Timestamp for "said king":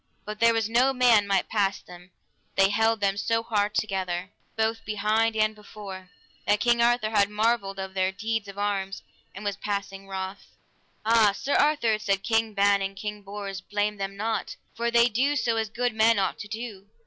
11.99-12.55